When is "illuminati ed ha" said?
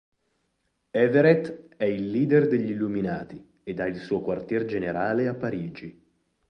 2.71-3.85